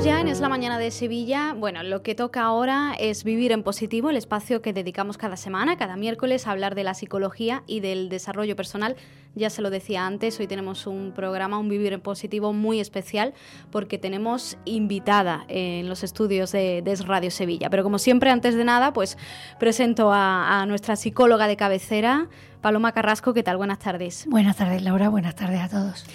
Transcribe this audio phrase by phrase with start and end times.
[0.00, 1.52] Empezamos ya en Es la Mañana de Sevilla.
[1.54, 5.76] Bueno, lo que toca ahora es Vivir en Positivo, el espacio que dedicamos cada semana,
[5.76, 8.96] cada miércoles, a hablar de la psicología y del desarrollo personal.
[9.34, 13.34] Ya se lo decía antes, hoy tenemos un programa, un Vivir en Positivo muy especial,
[13.70, 17.68] porque tenemos invitada en los estudios de, de Radio Sevilla.
[17.68, 19.18] Pero como siempre, antes de nada, pues
[19.58, 22.28] presento a, a nuestra psicóloga de cabecera,
[22.62, 23.34] Paloma Carrasco.
[23.34, 23.58] ¿Qué tal?
[23.58, 24.24] Buenas tardes.
[24.30, 25.10] Buenas tardes, Laura.
[25.10, 26.06] Buenas tardes a todos.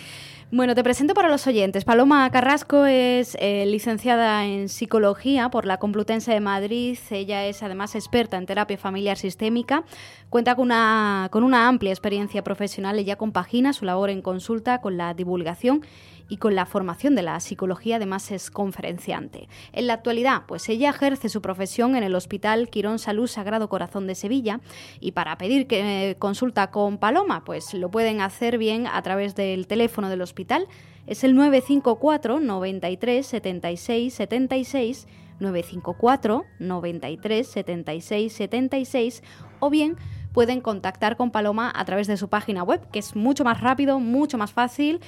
[0.56, 1.84] Bueno, te presento para los oyentes.
[1.84, 6.98] Paloma Carrasco es eh, licenciada en psicología por la Complutense de Madrid.
[7.12, 9.84] Ella es además experta en terapia familiar sistémica.
[10.30, 12.98] Cuenta con una, con una amplia experiencia profesional.
[12.98, 15.82] Ella compagina su labor en consulta con la divulgación
[16.30, 19.48] y con la formación de la psicología además es conferenciante.
[19.74, 24.08] En la actualidad, pues ella ejerce su profesión en el Hospital Quirón Salud Sagrado Corazón
[24.08, 24.60] de Sevilla
[25.00, 29.36] y para pedir que eh, consulta con Paloma, pues lo pueden hacer bien a través
[29.36, 30.68] del teléfono del hospital.
[31.08, 35.08] Es el 954 93 76 76
[35.40, 39.24] 954 93 76 76
[39.60, 39.98] o bien
[40.34, 44.00] pueden contactar con Paloma a través de su página web, que es mucho más rápido,
[44.00, 45.00] mucho más fácil.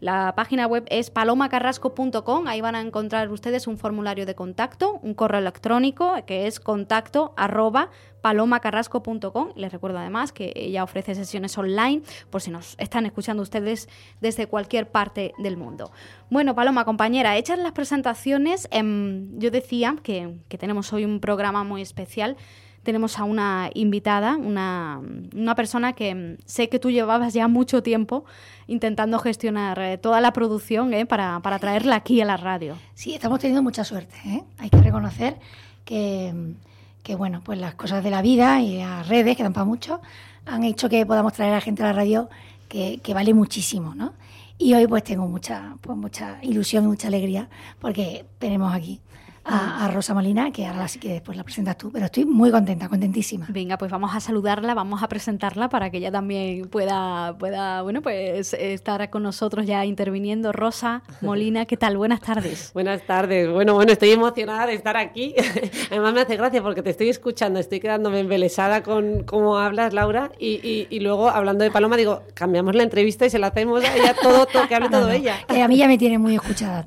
[0.00, 2.46] La página web es palomacarrasco.com.
[2.46, 7.32] Ahí van a encontrar ustedes un formulario de contacto, un correo electrónico que es contacto
[7.36, 9.52] arroba palomacarrasco.com.
[9.54, 13.88] Les recuerdo además que ella ofrece sesiones online por si nos están escuchando ustedes
[14.20, 15.92] desde cualquier parte del mundo.
[16.30, 21.64] Bueno, Paloma, compañera, hechas las presentaciones, em, yo decía que, que tenemos hoy un programa
[21.64, 22.36] muy especial
[22.84, 25.00] tenemos a una invitada, una,
[25.34, 28.24] una, persona que mm, sé que tú llevabas ya mucho tiempo
[28.68, 32.76] intentando gestionar eh, toda la producción eh, para, para, traerla aquí a la radio.
[32.94, 34.14] Sí, estamos teniendo mucha suerte.
[34.26, 34.44] ¿eh?
[34.58, 35.38] Hay que reconocer
[35.84, 36.54] que,
[37.02, 40.00] que, bueno, pues las cosas de la vida y las redes, que dan para mucho,
[40.46, 42.28] han hecho que podamos traer a gente a la radio
[42.68, 44.12] que, que vale muchísimo, ¿no?
[44.56, 47.48] Y hoy pues tengo mucha, pues mucha ilusión y mucha alegría
[47.80, 49.00] porque tenemos aquí
[49.44, 52.88] a, Rosa Molina, que ahora sí que después la presentas tú, pero estoy muy contenta,
[52.88, 53.46] contentísima.
[53.50, 58.00] Venga, pues vamos a saludarla, vamos a presentarla para que ella también pueda, pueda bueno,
[58.00, 60.52] pues estar con nosotros ya interviniendo.
[60.52, 61.96] Rosa Molina, ¿qué tal?
[61.96, 62.70] Buenas tardes.
[62.74, 63.50] Buenas tardes.
[63.50, 65.34] Bueno, bueno, estoy emocionada de estar aquí.
[65.90, 70.32] Además me hace gracia porque te estoy escuchando, estoy quedándome embelesada con cómo hablas, Laura,
[70.38, 73.94] y, y, luego hablando de Paloma digo, cambiamos la entrevista y se la hacemos a
[73.94, 75.36] ella todo, todo que hable todo ella.
[75.46, 76.84] Que a mí ya me tiene muy escuchada.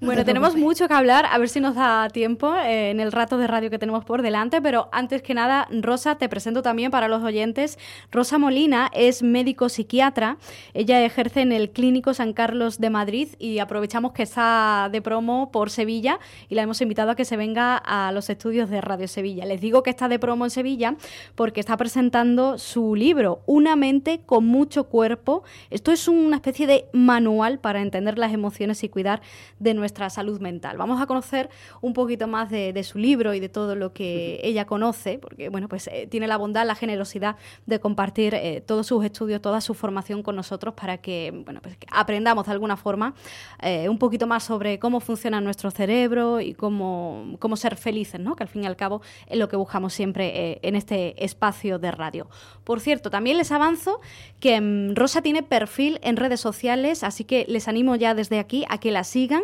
[0.00, 3.38] bueno, tenemos mucho que hablar, a ver si nos da tiempo eh, en el rato
[3.38, 7.08] de radio que tenemos por delante, pero antes que nada, Rosa, te presento también para
[7.08, 7.78] los oyentes.
[8.10, 10.38] Rosa Molina es médico psiquiatra,
[10.74, 15.50] ella ejerce en el Clínico San Carlos de Madrid y aprovechamos que está de promo
[15.50, 19.08] por Sevilla y la hemos invitado a que se venga a los estudios de Radio
[19.08, 19.44] Sevilla.
[19.44, 20.96] Les digo que está de promo en Sevilla
[21.34, 25.44] porque está presentando su libro, Una mente con mucho cuerpo.
[25.70, 29.22] Esto es una especie de manual para entender las emociones y cuidar
[29.58, 30.76] de nuestra salud mental.
[30.76, 31.50] Vamos a conocer
[31.80, 35.68] un poquito más de, su libro y de todo lo que ella conoce, porque bueno,
[35.68, 39.74] pues eh, tiene la bondad, la generosidad de compartir eh, todos sus estudios, toda su
[39.74, 43.14] formación con nosotros para que, bueno, pues aprendamos de alguna forma
[43.62, 48.36] eh, un poquito más sobre cómo funciona nuestro cerebro y cómo, cómo ser felices, ¿no?
[48.36, 51.90] que al fin y al cabo es lo que buscamos siempre en este espacio de
[51.90, 52.28] radio.
[52.64, 54.00] Por cierto, también les avanzo
[54.40, 58.64] que mm, Rosa tiene perfil en redes sociales, así que les animo ya desde aquí
[58.68, 59.42] a que la sigan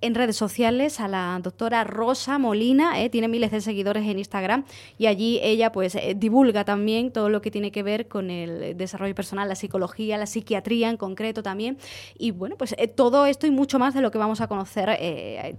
[0.00, 4.64] en redes sociales a la doctora Rosa Molina, eh, tiene miles de seguidores en Instagram
[4.98, 8.76] y allí ella pues eh, divulga también todo lo que tiene que ver con el
[8.76, 11.78] desarrollo personal, la psicología, la psiquiatría en concreto también
[12.18, 14.84] y bueno pues eh, todo esto y mucho más de lo que vamos a conocer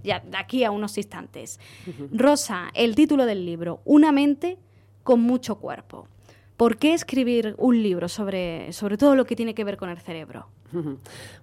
[0.02, 1.58] ya de aquí a unos instantes.
[2.12, 4.58] Rosa, el título del libro, Una mente
[5.02, 6.08] con mucho cuerpo.
[6.56, 9.98] ¿Por qué escribir un libro sobre, sobre todo lo que tiene que ver con el
[9.98, 10.48] cerebro?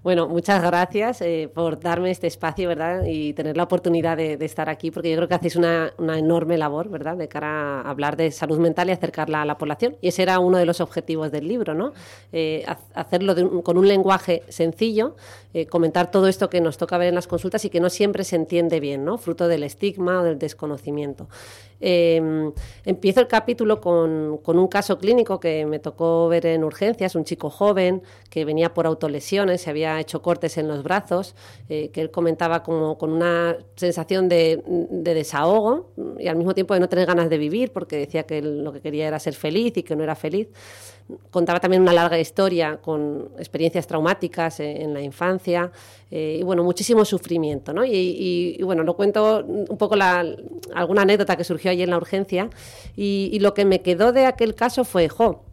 [0.04, 3.06] Bueno, muchas gracias eh, por darme este espacio, ¿verdad?
[3.06, 6.90] Y tener la oportunidad de, estar aquí, porque yo creo que hacéis una, enorme labor,
[6.90, 7.16] ¿verdad?
[7.16, 9.96] De cara a hablar de salud mental y acercarla a la población.
[10.02, 11.94] Y ese era uno de los objetivos del libro, ¿no?
[12.34, 15.16] Eh, hacerlo con un lenguaje sencillo,
[15.54, 18.26] eh, comentar todo esto que nos toca ver en las consultas y que no siempre
[18.26, 19.18] se entiende bien, ¿no?
[19.18, 21.30] Fruto del estigma o del desconocimiento.
[21.86, 22.54] Em,
[22.86, 27.50] empiezo el capítulo con, un caso clínico que me tocó ver en urgencias, un chico
[27.50, 31.36] joven que venía por autolesiones se había hecho cortes en los brazos,
[31.70, 34.62] eh, que él comentaba como con una sensación de,
[35.04, 38.74] desahogo y al mismo tiempo de no tener ganas de vivir, porque decía que lo
[38.74, 40.48] que quería era ser feliz y que no era feliz.
[41.30, 45.70] Contaba también una larga historia con experiencias traumáticas en, la infancia
[46.10, 47.74] eh, y bueno, muchísimo sufrimiento.
[47.74, 47.84] ¿no?
[47.86, 50.26] Y, bueno, lo cuento un poco la,
[50.74, 52.50] alguna anécdota que surgió allí en la urgencia
[52.96, 55.44] y, y lo que me quedó de aquel caso fue, jo,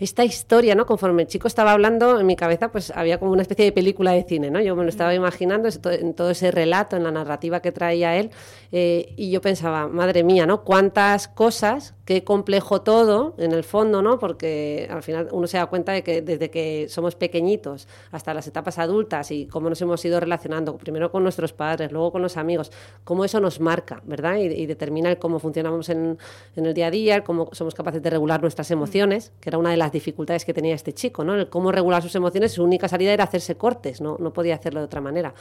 [0.00, 0.86] esta historia, ¿no?
[0.86, 4.12] Conforme el chico estaba hablando, en mi cabeza pues había como una especie de película
[4.12, 4.60] de cine, ¿no?
[4.60, 8.30] Yo me lo estaba imaginando en todo ese relato, en la narrativa que traía él,
[8.72, 10.64] eh, y yo pensaba, madre mía, ¿no?
[10.64, 14.18] Cuántas cosas, qué complejo todo, en el fondo, ¿no?
[14.18, 18.46] Porque al final uno se da cuenta de que desde que somos pequeñitos hasta las
[18.46, 22.38] etapas adultas y cómo nos hemos ido relacionando, primero con nuestros padres, luego con los
[22.38, 22.72] amigos,
[23.04, 24.36] cómo eso nos marca, ¿verdad?
[24.36, 26.16] Y, determina cómo funcionamos en,
[26.54, 29.72] en, el día a día, cómo somos capaces de regular nuestras emociones, que era una
[29.72, 31.34] de las dificultades que tenía este chico, ¿no?
[31.34, 34.80] El cómo regular sus emociones, su única salida era hacerse cortes, no, no podía hacerlo
[34.80, 35.34] de otra manera.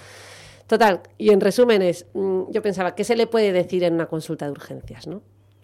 [0.68, 4.46] Total, y en resúmenes, mm, yo pensaba, ¿qué se le puede decir en una consulta
[4.46, 5.22] de urgencias, no?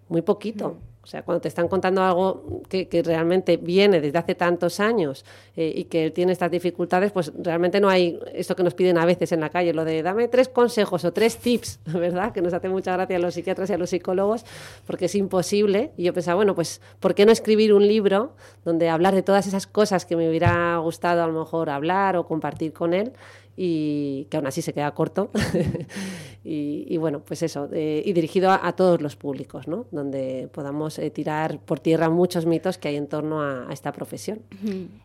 [0.10, 0.70] Muy poquito.
[0.70, 0.94] Mm.
[1.06, 5.24] O sea, cuando te están contando algo que, realmente viene desde hace tantos años
[5.56, 9.06] eh, y que tiene estas dificultades, pues realmente no hay esto que nos piden a
[9.06, 12.31] veces en la calle, lo de dame tres consejos o tres tips, ¿verdad?
[12.31, 14.46] Que nos hace mucha gracia a los psiquiatras y a los psicólogos,
[14.88, 15.92] porque es imposible.
[15.96, 19.46] Y yo pensaba, bueno, pues, ¿por qué no escribir un libro donde hablar de todas
[19.46, 23.13] esas cosas que me hubiera gustado a lo mejor hablar o compartir con él?
[23.57, 25.30] y que aún así se queda corto.
[26.44, 29.86] y, bueno, pues eso, eh, y dirigido a, todos los públicos, ¿no?
[29.92, 34.39] donde podamos eh, tirar por tierra muchos mitos que hay en torno a, esta profesión.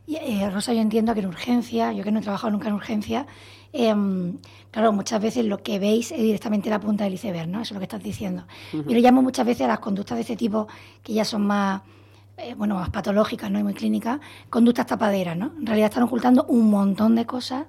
[0.07, 2.75] Y, eh, Rosa, yo entiendo que en urgencia, yo que no he trabajado nunca en
[2.75, 3.27] urgencia,
[3.73, 4.39] em,
[4.71, 7.61] claro, muchas veces lo que veis es directamente la punta del iceberg, ¿no?
[7.63, 8.47] Eso es lo que estás diciendo.
[8.73, 10.69] Yo lo llamo muchas veces a las conductas de este tipo,
[11.03, 11.83] que ya son más
[12.57, 13.59] bueno, más patológicas ¿no?
[13.59, 15.53] y muy clínicas, conductas tapaderas, ¿no?
[15.59, 17.67] En realidad están ocultando un montón de cosas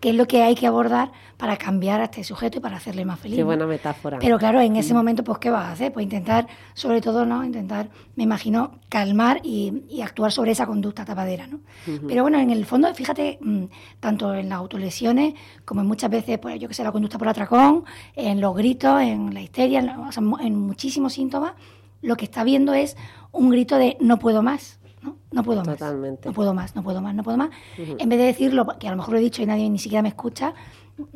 [0.00, 3.04] qué es lo que hay que abordar para cambiar a este sujeto y para hacerle
[3.04, 3.36] más feliz.
[3.36, 4.18] Qué buena metáfora.
[4.18, 4.96] Pero claro, en ese mm.
[4.96, 5.92] momento, pues, ¿qué vas a hacer?
[5.92, 7.44] Pues intentar, sobre todo, ¿no?
[7.44, 11.60] Intentar, me imagino, calmar y, actuar sobre esa conducta tapadera, ¿no?
[12.08, 13.64] Pero bueno, en el fondo, fíjate, mm,
[14.00, 17.28] tanto en las autolesiones como en muchas veces, pues, yo que sé, la conducta por
[17.28, 17.84] atracón,
[18.16, 19.80] en los gritos, en la histeria,
[20.40, 21.52] en muchísimos síntomas,
[22.00, 22.96] lo que está viendo es
[23.30, 25.16] un grito de no puedo más ¿no?
[25.32, 25.78] No puedo más.
[25.78, 26.28] Totalmente.
[26.28, 27.50] No puedo más, no puedo más, no puedo más.
[27.76, 30.02] En vez de decirlo, que a lo mejor lo he dicho y nadie ni siquiera
[30.02, 30.54] me escucha,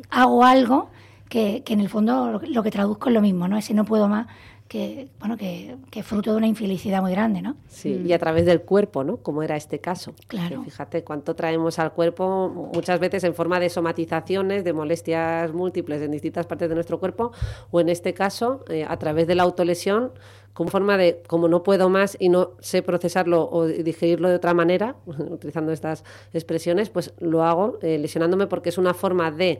[0.09, 0.89] hago algo
[1.29, 3.57] que, que en el fondo lo, que traduzco es lo mismo, ¿no?
[3.57, 4.27] Ese no puedo más
[4.67, 7.55] que bueno que, que, fruto de una infelicidad muy grande, ¿no?
[7.67, 9.17] Sí, y a través del cuerpo, ¿no?
[9.17, 10.15] Como era este caso.
[10.27, 10.63] Claro.
[10.63, 16.11] fíjate cuánto traemos al cuerpo muchas veces en forma de somatizaciones, de molestias múltiples en
[16.11, 17.31] distintas partes de nuestro cuerpo,
[17.69, 20.11] o en este caso eh, a través de la autolesión
[20.55, 24.53] como forma de, como no puedo más y no sé procesarlo o digerirlo de otra
[24.53, 29.59] manera, utilizando estas expresiones, pues lo hago eh, lesionándome porque es una forma de,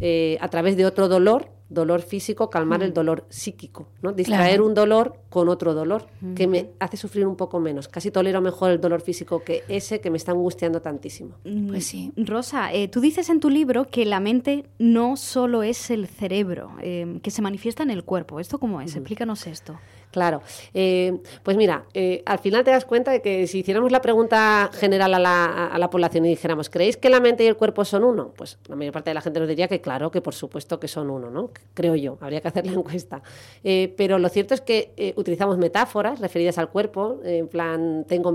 [0.00, 4.12] eh, a través de otro dolor, dolor físico, calmar el dolor psíquico, ¿no?
[4.12, 7.88] Distraer un dolor con otro dolor que me hace sufrir un poco menos.
[7.88, 11.36] Casi tolero mejor el dolor físico que ese que me está angustiando tantísimo.
[11.44, 12.12] Mm, pues sí.
[12.18, 16.72] Rosa, eh, tú dices en tu libro que la mente no solo es el cerebro,
[16.82, 18.40] que se manifiesta en el cuerpo.
[18.40, 18.94] ¿Esto cómo es?
[18.94, 19.78] Explícanos esto.
[20.14, 20.42] Claro.
[20.74, 24.70] Eh, pues mira, eh, al final te das cuenta de que si hiciéramos la pregunta
[24.72, 28.32] general a la, población y dijéramos, ¿creéis que la mente y el cuerpo son uno?
[28.36, 30.86] Pues la mayor parte de la gente nos diría que claro, que por supuesto que
[30.86, 31.50] son uno, ¿no?
[31.74, 33.24] Creo yo, habría que hacer la encuesta.
[33.64, 38.32] Eh, pero lo cierto es que utilizamos metáforas referidas al cuerpo, en plan, tengo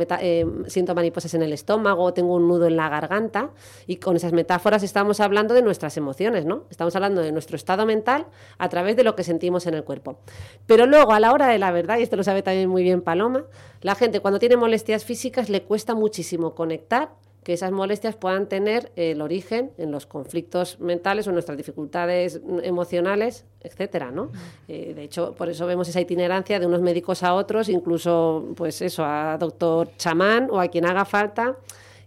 [0.68, 3.52] siento mariposas en el estómago, tengo un nudo en la garganta,
[3.88, 6.66] y con esas metáforas estamos hablando de nuestras emociones, ¿no?
[6.70, 8.26] Estamos hablando de nuestro estado mental
[8.58, 10.20] a través de lo que sentimos en el cuerpo.
[10.66, 13.02] Pero luego, a la hora de la verdad, y esto lo sabe también muy bien
[13.02, 13.46] Paloma,
[13.82, 17.10] la gente cuando tiene molestias físicas le cuesta muchísimo conectar
[17.44, 23.46] que esas molestias puedan tener el origen en los conflictos mentales o nuestras dificultades emocionales,
[23.62, 24.30] etcétera, ¿no?
[24.68, 28.82] Eh, de hecho, por eso vemos esa itinerancia de unos médicos a otros, incluso, pues
[28.82, 31.58] eso, a doctor chamán o a quien haga falta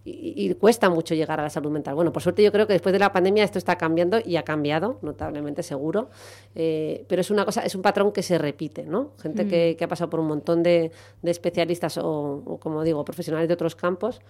[0.04, 1.94] y, cuesta mucho llegar a la salud mental.
[1.94, 4.42] Bueno, por suerte yo creo que después de la pandemia esto está cambiando y ha
[4.42, 6.11] cambiado, notablemente seguro,
[6.54, 9.12] eh, pero es una cosa, es un patrón que se repite, ¿no?
[9.21, 9.85] Gente que, mm.
[9.85, 10.90] ha pasado por un montón de,
[11.23, 14.21] especialistas o, como digo, profesionales de otros campos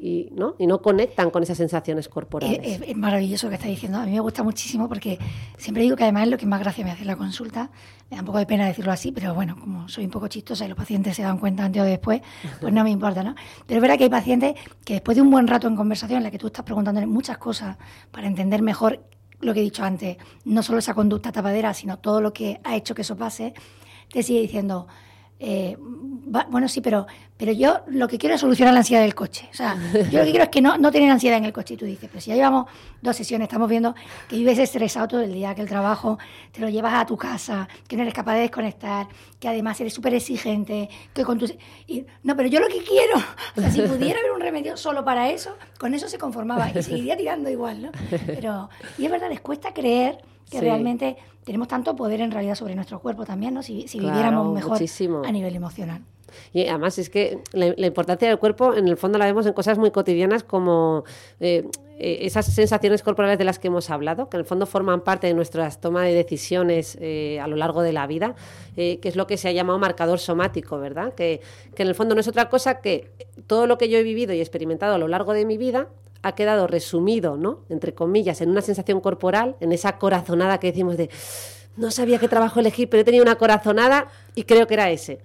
[0.00, 2.80] y no, y no conectan con esas sensaciones corporales.
[2.80, 3.98] Es, maravilloso lo que está diciendo.
[3.98, 5.18] A mí me gusta muchísimo porque
[5.58, 7.70] siempre digo que además es lo que más gracia me hace la consulta.
[8.10, 10.64] Me da un poco de pena decirlo así, pero bueno, como soy un poco chistosa
[10.64, 12.22] y los pacientes se dan cuenta antes o después,
[12.60, 13.34] pues no me importa, ¿no?
[13.66, 14.54] Pero es verdad que hay pacientes
[14.84, 17.36] que después de un buen rato en conversación en la que tú estás preguntándole muchas
[17.36, 17.76] cosas
[18.10, 19.04] para entender mejor
[19.40, 22.76] lo que he dicho antes, no solo esa conducta tapadera, sino todo lo que ha
[22.76, 23.54] hecho que eso pase,
[24.10, 24.86] te sigue diciendo,
[25.40, 27.06] eh, bueno, sí, pero,
[27.36, 29.48] pero yo lo que quiero es solucionar la ansiedad del coche.
[29.50, 29.76] O sea,
[30.10, 31.74] yo lo que quiero es que no, no tener ansiedad en el coche.
[31.74, 32.66] Y tú dices, pero si ya llevamos
[33.00, 33.94] dos sesiones, estamos viendo
[34.28, 36.18] que vives estresado todo el día, que el trabajo
[36.52, 39.08] te lo llevas a tu casa, que no eres capaz de desconectar,
[39.40, 41.54] que además eres súper exigente, que con tus...
[41.86, 43.16] Y, no, pero yo lo que quiero,
[43.56, 46.82] o sea, si pudiera haber un remedio solo para eso, con eso se conformaba y
[46.82, 47.90] seguiría tirando igual, ¿no?
[48.26, 48.68] Pero,
[48.98, 50.18] y es verdad, les cuesta creer
[50.50, 53.62] que realmente tenemos tanto poder en realidad sobre nuestro cuerpo también, ¿no?
[53.62, 54.78] Si, viviéramos mejor
[55.24, 56.02] a nivel emocional.
[56.52, 59.78] Y además es que la, importancia del cuerpo en el fondo la vemos en cosas
[59.78, 61.02] muy cotidianas como
[61.40, 65.00] eh, eh, esas sensaciones corporales de las que hemos hablado, que en el fondo forman
[65.00, 68.36] parte de nuestras tomas de decisiones a lo largo de la vida,
[68.76, 71.14] que es lo que se ha llamado marcador somático, ¿verdad?
[71.14, 71.40] Que,
[71.74, 73.10] que en el fondo no es otra cosa que
[73.46, 75.88] todo lo que yo he vivido y experimentado a lo largo de mi vida
[76.22, 77.60] ha quedado resumido, ¿no?
[77.68, 81.10] Entre comillas, en una sensación corporal, en esa corazonada que decimos de
[81.76, 85.20] no sabía qué trabajo elegir, pero he tenido una corazonada y creo que era ese.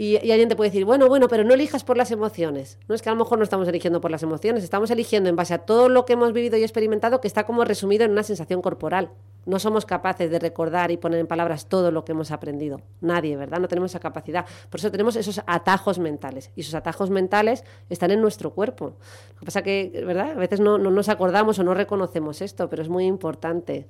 [0.00, 2.78] Y, alguien te puede decir, bueno, bueno, pero no elijas por las emociones.
[2.86, 5.34] No es que a lo mejor no estamos eligiendo por las emociones, estamos eligiendo en
[5.34, 8.22] base a todo lo que hemos vivido y experimentado que está como resumido en una
[8.22, 9.10] sensación corporal.
[9.44, 12.80] No somos capaces de recordar y poner en palabras todo lo que hemos aprendido.
[13.00, 13.58] Nadie, ¿verdad?
[13.58, 14.46] No tenemos esa capacidad.
[14.70, 16.52] Por eso tenemos esos atajos mentales.
[16.54, 18.92] Y esos atajos mentales están en nuestro cuerpo.
[19.34, 20.32] Lo que pasa que, ¿verdad?
[20.32, 23.88] A veces no, no nos acordamos o no reconocemos esto, pero es muy importante.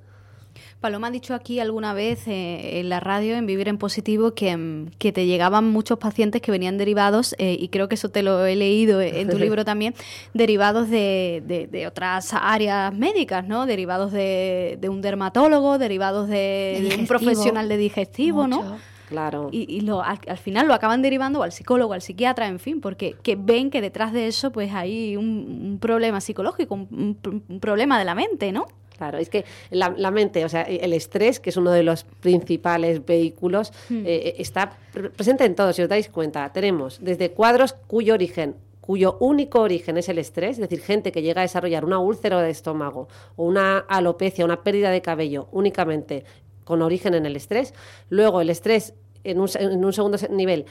[0.79, 4.55] Paloma ha dicho aquí alguna vez eh, en la radio, en Vivir en Positivo, que,
[4.55, 8.23] mm, que, te llegaban muchos pacientes que venían derivados, eh, y creo que eso te
[8.23, 9.93] lo he leído en tu libro también,
[10.33, 13.65] derivados de, de, otras áreas médicas, ¿no?
[13.65, 18.77] Derivados de, de un dermatólogo, derivados de, un profesional de digestivo, ¿no?
[19.09, 19.49] Claro.
[19.51, 23.15] Y, y lo, al, final lo acaban derivando al psicólogo, al psiquiatra, en fin, porque
[23.23, 28.05] que ven que detrás de eso pues hay un, problema psicológico, un, un, problema de
[28.05, 28.67] la mente, ¿no?
[28.99, 33.05] Claro, es que la, mente, o sea, el estrés, que es uno de los principales
[33.05, 34.03] vehículos, hmm.
[34.05, 34.77] eh, está
[35.15, 36.51] presente en todo, si os dais cuenta.
[36.51, 41.21] Tenemos desde cuadros cuyo origen cuyo único origen es el estrés, es decir, gente que
[41.21, 46.25] llega a desarrollar una úlcera de estómago o una alopecia, una pérdida de cabello únicamente
[46.65, 47.73] con origen en el estrés.
[48.09, 50.65] Luego el estrés en un, en un segundo nivel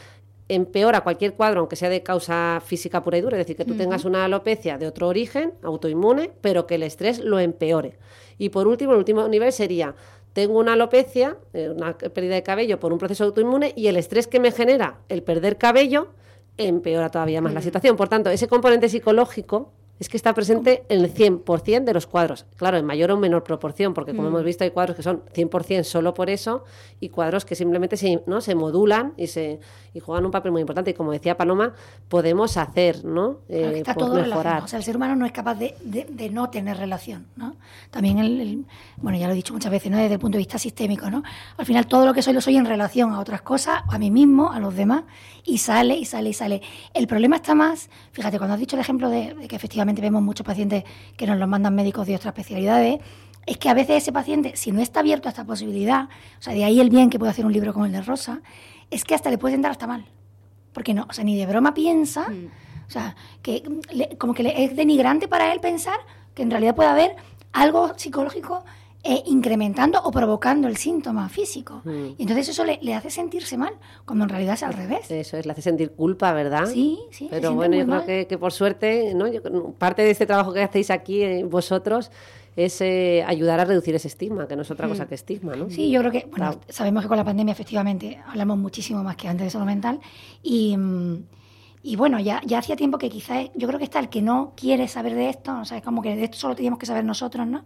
[0.49, 3.75] empeora cualquier cuadro, aunque sea de causa física pura y dura, es decir, que tú
[3.77, 7.99] tengas una alopecia de otro origen, autoinmune, pero que el estrés lo empeore.
[8.39, 9.95] Y por último, el último nivel sería,
[10.33, 14.27] tengo una alopecia, eh, una pérdida de cabello por un proceso autoinmune y el estrés
[14.27, 16.09] que me genera el perder cabello
[16.57, 17.97] empeora todavía más la situación.
[17.97, 22.47] Por tanto, ese componente psicológico es que está presente en el 100% de los cuadros.
[22.57, 24.33] Claro, en mayor o menor proporción, porque como mm.
[24.33, 26.65] hemos visto hay cuadros que son 100% solo por eso
[27.01, 28.41] y cuadros que simplemente se, ¿no?
[28.41, 29.59] se modulan y, se,
[29.95, 30.91] y juegan un papel muy importante.
[30.93, 31.75] Y como decía Paloma,
[32.09, 33.39] podemos hacer, ¿no?
[33.49, 34.63] Eh, está todo mejorar.
[34.63, 37.57] O sea, el ser humano no es capaz de, de, no tener relación, ¿no?
[37.91, 38.65] También, el,
[38.99, 39.99] bueno, ya lo he dicho muchas veces, ¿no?
[39.99, 41.23] Desde el punto de vista sistémico, ¿no?
[41.57, 44.11] Al final todo lo que soy lo soy en relación a otras cosas, a mí
[44.11, 45.05] mismo, a los demás,
[45.45, 46.63] y sale, y sale, y sale.
[46.95, 50.23] El problema está más, fíjate, cuando has dicho el ejemplo de, de que efectivamente vemos
[50.23, 50.85] muchos pacientes
[51.17, 53.01] que nos los mandan médicos de otras especialidades,
[53.47, 56.05] es que a veces ese paciente, si no está abierto a esta posibilidad,
[56.39, 58.41] o sea, de ahí el bien que puede hacer un libro como el de Rosa,
[58.91, 60.05] es que hasta le puede entrar hasta mal.
[60.73, 62.47] Porque no, o sea, ni de broma piensa, mm.
[62.87, 63.63] o sea, que
[64.19, 65.99] como que le, es denigrante para él pensar
[66.35, 67.17] que en realidad puede haber
[67.53, 68.65] algo psicológico
[69.05, 71.83] eh, incrementando o provocando el síntoma físico.
[71.85, 72.07] Mm.
[72.19, 73.75] Y entonces eso le, hace sentirse mal,
[74.05, 75.11] cuando en realidad es al revés.
[75.11, 76.67] Eso es, le hace sentir culpa, ¿verdad?
[76.67, 77.29] Sí, sí.
[77.31, 79.27] Pero bueno, yo creo que, por suerte, ¿no?
[79.79, 82.11] parte de este trabajo que hacéis aquí eh, vosotros
[82.57, 85.09] es eh, ayudar a reducir ese estigma, que no es otra cosa mm.
[85.09, 85.71] que estigma, ¿no?
[85.71, 89.29] Sí, yo creo que, bueno, sabemos que con la pandemia efectivamente hablamos muchísimo más que
[89.29, 90.01] antes de salud mental
[90.43, 90.77] y...
[90.77, 91.23] Mm,
[91.89, 94.53] y bueno, ya, ya hacía tiempo que quizás, yo creo que está el que no
[94.55, 97.03] quiere saber de esto, o sea, es como que de esto solo teníamos que saber
[97.03, 97.65] nosotros, ¿no?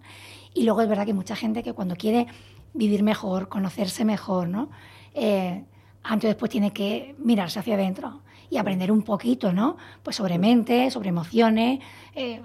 [0.54, 2.28] Y luego es verdad que mucha gente que cuando quiere
[2.72, 4.70] vivir mejor, conocerse mejor, ¿no?
[5.12, 5.64] Eh,
[6.04, 9.76] antes o después tiene que mirarse hacia adentro y aprender un poquito, ¿no?
[10.04, 11.80] Pues sobre mente, sobre emociones.
[12.14, 12.40] Eh,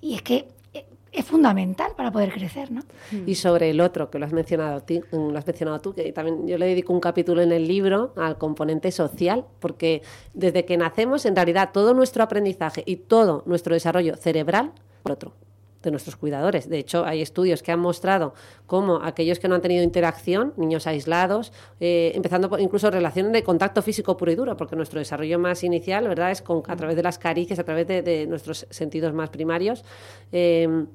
[0.00, 0.48] y es que
[1.12, 2.80] es fundamental para poder crecer, ¿no?
[3.10, 3.28] Mm.
[3.28, 6.56] Y sobre el otro, que lo has mencionado, lo has mencionado tú, que también yo
[6.58, 10.02] le dedico un capítulo en el libro al componente social, porque
[10.32, 15.34] desde que nacemos, en realidad, todo nuestro aprendizaje y todo nuestro desarrollo cerebral, por otro
[15.82, 16.68] de nuestros cuidadores.
[16.68, 18.34] De hecho, hay estudios que han mostrado
[18.66, 23.42] cómo aquellos que no han tenido interacción, niños aislados, eh, empezando por incluso relaciones de
[23.42, 26.96] contacto físico puro y duro, porque nuestro desarrollo más inicial, ¿verdad?, es con, a través
[26.96, 29.84] de las caricias, a través de, nuestros sentidos más primarios.
[30.30, 30.86] Eh,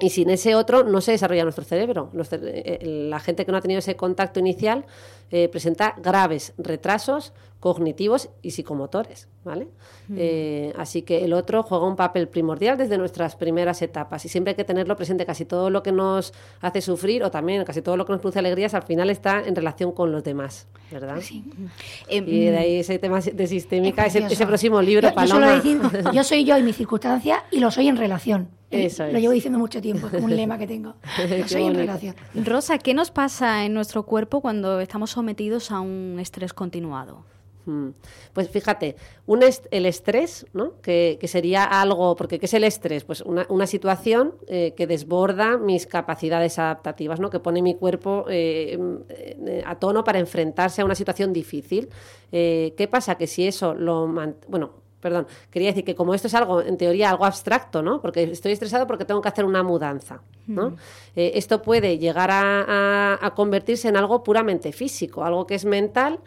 [0.00, 2.10] y sin ese otro no se desarrolla nuestro cerebro.
[2.32, 2.78] Eh,
[3.08, 4.84] la gente que no ha tenido ese contacto inicial
[5.52, 9.68] presenta graves retrasos cognitivos y psicomotores, ¿vale?
[10.08, 10.16] Mm.
[10.18, 14.52] Eh, así que el otro juega un papel primordial desde nuestras primeras etapas y siempre
[14.52, 15.26] hay que tenerlo presente.
[15.26, 18.38] Casi todo lo que nos hace sufrir o también casi todo lo que nos produce
[18.38, 21.20] alegrías al final está en relación con los demás, ¿verdad?
[21.20, 21.44] Sí.
[22.08, 25.48] y de ahí ese tema de sistémica, ese, próximo libro, yo, Paloma.
[25.48, 25.80] Yo, decir,
[26.14, 28.48] yo soy yo y mi circunstancia y lo soy en relación.
[28.70, 30.94] Eso Lo llevo diciendo mucho tiempo, es como un lema que tengo.
[31.46, 32.14] Soy en relación.
[32.34, 37.24] Rosa, ¿qué nos pasa en nuestro cuerpo cuando estamos sometidos a un estrés continuado?
[37.70, 37.94] Mm.
[38.32, 38.96] Pues fíjate,
[39.26, 40.80] un el estrés, ¿no?
[40.80, 43.04] Que, sería algo, porque ¿qué es el estrés?
[43.04, 47.30] Pues una, situación eh, que desborda mis capacidades adaptativas, ¿no?
[47.30, 51.88] Que pone mi cuerpo eh, eh, a tono para enfrentarse a una situación difícil.
[52.30, 53.16] ¿Qué pasa?
[53.16, 54.08] Que si eso lo...
[54.48, 58.00] Bueno, perdón, quería decir que como esto es algo, en teoría, algo abstracto, ¿no?
[58.00, 60.76] Porque estoy estresado porque tengo que hacer una mudanza, ¿no?
[61.14, 66.20] esto puede llegar a, convertirse en algo puramente físico, algo que es mental,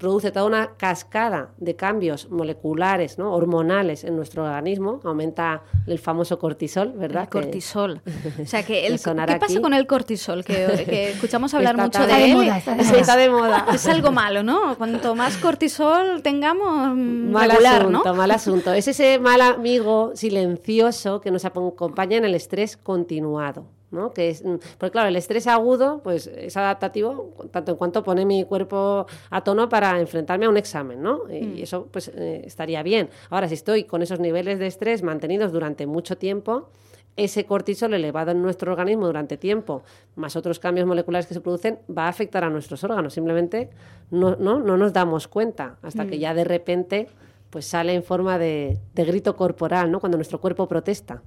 [0.00, 3.34] produce toda una cascada de cambios moleculares, ¿no?
[3.34, 7.24] hormonales en nuestro organismo, aumenta el famoso cortisol, ¿verdad?
[7.24, 8.00] El cortisol.
[8.42, 10.42] o sea, que el, ¿qué pasa con el cortisol?
[10.42, 12.36] Que, escuchamos hablar mucho de, él.
[12.36, 13.66] Moda, está, de moda.
[13.74, 14.74] Es algo malo, ¿no?
[14.78, 18.72] Cuanto más cortisol tengamos, mm, mal asunto, mal asunto.
[18.72, 23.66] Es ese mal amigo silencioso que nos acompaña en el estrés continuado.
[23.90, 24.12] ¿No?
[24.12, 28.24] Que es, mm, porque claro, el estrés agudo pues es adaptativo tanto en cuanto pone
[28.24, 31.22] mi cuerpo a tono para enfrentarme a un examen, ¿no?
[31.30, 31.62] Y mm.
[31.62, 33.10] eso pues eh, estaría bien.
[33.30, 36.68] Ahora, si estoy con esos niveles de estrés mantenidos durante mucho tiempo,
[37.16, 39.82] ese cortisol elevado en nuestro organismo durante tiempo,
[40.16, 43.12] más otros cambios moleculares que se producen, va a afectar a nuestros órganos.
[43.12, 43.70] Simplemente
[44.10, 46.20] no, no, no nos damos cuenta hasta que mm.
[46.20, 47.08] ya de repente
[47.50, 50.00] pues sale en forma de, grito corporal, ¿no?
[50.00, 51.22] Cuando nuestro cuerpo protesta.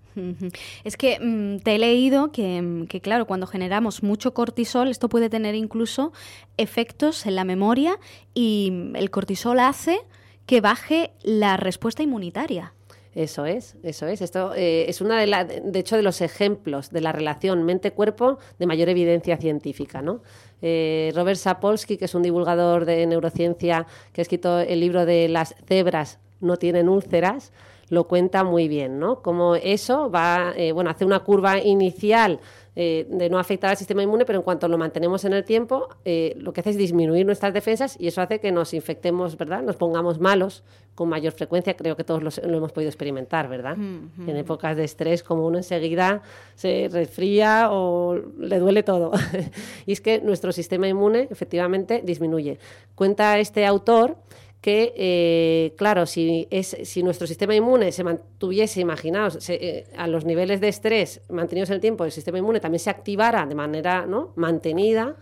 [0.84, 5.30] Es que mm, te he leído que, que, claro, cuando generamos mucho cortisol, esto puede
[5.30, 6.14] tener incluso
[6.58, 8.00] efectos en la memoria
[8.34, 10.00] y el cortisol hace
[10.46, 12.74] que baje la respuesta inmunitaria.
[13.16, 14.22] Eso es, eso es.
[14.22, 18.66] Esto eh, es una de, de hecho, de los ejemplos de la relación mente-cuerpo de
[18.66, 20.22] mayor evidencia científica, ¿no?
[20.62, 25.30] Eh, Robert Sapolsky, que es un divulgador de neurociencia que ha escrito el libro de
[25.30, 27.52] las cebras no tienen úlceras,
[27.90, 29.22] lo cuenta muy bien, ¿no?
[29.22, 32.40] Como eso va, eh, bueno, hace una curva inicial
[32.76, 35.90] eh, de no afectar al sistema inmune, pero en cuanto lo mantenemos en el tiempo,
[36.06, 39.62] eh, lo que hace es disminuir nuestras defensas y eso hace que nos infectemos, ¿verdad?
[39.62, 40.64] Nos pongamos malos
[40.96, 41.76] con mayor frecuencia.
[41.76, 43.78] Creo que todos lo hemos podido experimentar, ¿verdad?
[43.78, 46.24] En épocas de estrés, como uno enseguida
[46.56, 49.12] se resfría o le duele todo.
[49.86, 52.58] y es que nuestro sistema inmune efectivamente disminuye.
[52.96, 54.18] Cuenta este autor
[54.64, 60.24] que, eh, claro, si, es, si nuestro sistema inmune se mantuviese, imaginaos, eh, a los
[60.24, 64.06] niveles de estrés mantenidos en el tiempo, el sistema inmune también se activara de manera
[64.06, 64.32] ¿no?
[64.38, 65.18] mantenida,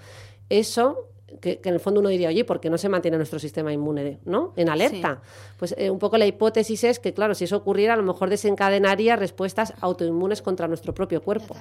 [0.48, 3.72] eso que, en el fondo uno diría, oye, ¿por qué no se mantiene nuestro sistema
[3.72, 4.54] inmune ¿no?
[4.56, 5.22] en alerta?
[5.58, 8.30] Pues eh, un poco la hipótesis es que, claro, si eso ocurriera, a lo mejor
[8.30, 11.56] desencadenaría respuestas autoinmunes contra nuestro propio cuerpo.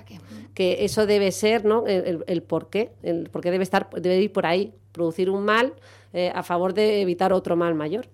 [0.54, 1.86] Que eso debe ser ¿no?
[1.86, 5.44] el, el, por qué, el por qué debe, estar, debe ir por ahí, producir un
[5.44, 5.74] mal
[6.12, 8.08] eh, a favor de evitar otro mal mayor.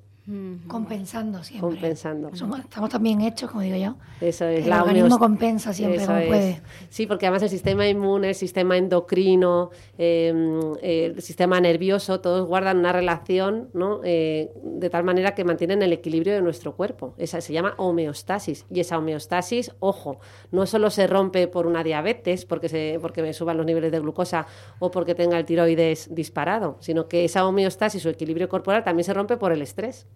[0.67, 1.71] Compensando siempre.
[1.71, 2.31] Compensando.
[2.31, 3.95] estamos también hechos, como digo yo.
[4.21, 4.67] Eso es.
[4.67, 6.63] El organismo compensa siempre como puede.
[6.89, 12.79] Sí, porque además el sistema inmune, el sistema endocrino, em, el sistema nervioso, todos guardan
[12.79, 14.01] una relación, ¿no?
[14.03, 17.15] Eh, de tal manera que mantienen el equilibrio de nuestro cuerpo.
[17.19, 18.67] Esa se llama homeostasis.
[18.69, 20.19] Y esa homeostasis, ojo,
[20.51, 24.01] no solo se rompe por una diabetes, porque, se, porque me suban los niveles de
[24.01, 24.47] glucosa
[24.81, 29.15] o porque tenga el tiroides disparado, sino que esa homeostasis o equilibrio corporal también se
[29.15, 30.09] rompe por el estrés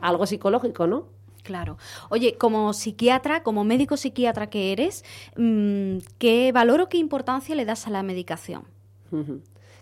[0.00, 1.06] algo psicológico, ¿no?
[1.42, 1.78] Claro.
[2.10, 5.04] Oye, como psiquiatra, como médico psiquiatra que eres,
[5.36, 8.64] mm, ¿qué valor o qué importancia le das a la medicación?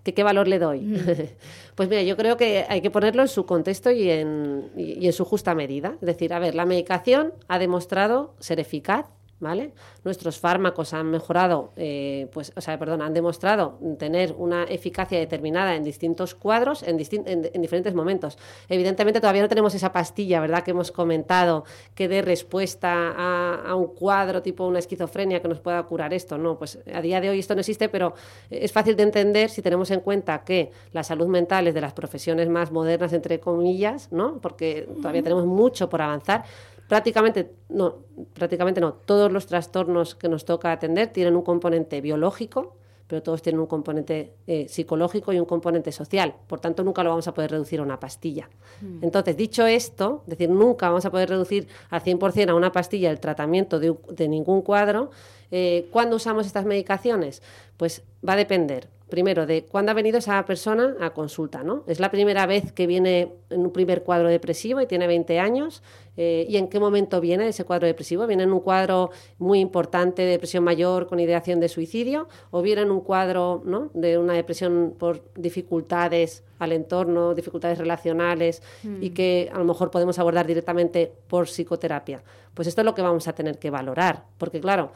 [0.04, 0.80] ¿Qué, valor le doy?
[1.74, 5.12] pues mira, yo creo que hay que ponerlo en su contexto y en, y en
[5.12, 5.96] su justa medida.
[6.00, 9.06] Es decir, a ver, la medicación ha demostrado ser eficaz
[9.38, 9.72] ¿vale?
[10.04, 15.76] Nuestros fármacos han mejorado, eh, pues, o sea, perdón, han demostrado tener una eficacia determinada
[15.76, 18.38] en distintos cuadros, en, diferentes momentos.
[18.68, 23.88] Evidentemente todavía no tenemos esa pastilla, ¿verdad?, que hemos comentado, que dé respuesta a, un
[23.88, 26.38] cuadro tipo una esquizofrenia que nos pueda curar esto.
[26.38, 28.14] No, pues a día de hoy esto no existe, pero
[28.48, 31.92] es fácil de entender si tenemos en cuenta que la salud mental es de las
[31.92, 34.38] profesiones más modernas, entre comillas, ¿no?
[34.40, 36.44] Porque todavía tenemos mucho por avanzar
[36.88, 37.96] prácticamente no,
[38.34, 43.40] prácticamente no, todos los trastornos que nos toca atender tienen un componente biológico, pero todos
[43.40, 46.34] tienen un componente eh, psicológico y un componente social.
[46.48, 48.48] Por tanto, nunca lo vamos a poder reducir a una pastilla.
[48.80, 49.04] Mm.
[49.04, 53.10] Entonces, dicho esto, es decir, nunca vamos a poder reducir al 100% a una pastilla
[53.10, 55.10] el tratamiento de, ningún cuadro.
[55.52, 57.42] Eh, ¿Cuándo usamos estas medicaciones?
[57.76, 61.84] Pues va a depender primero, de cuándo ha venido esa persona a consulta, ¿no?
[61.86, 65.82] Es la primera vez que viene en un primer cuadro depresivo y tiene 20 años.
[66.16, 68.26] Eh, ¿Y en qué momento viene ese cuadro depresivo?
[68.26, 72.28] ¿Viene en un cuadro muy importante de depresión mayor con ideación de suicidio?
[72.50, 73.90] ¿O viene en un cuadro ¿no?
[73.94, 79.14] de una depresión por dificultades al entorno, dificultades relacionales y mm.
[79.14, 82.22] que a lo mejor podemos abordar directamente por psicoterapia?
[82.54, 84.90] Pues esto es lo que vamos a tener que valorar, porque claro,